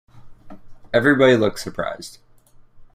[0.91, 2.17] Everybody looked surprised.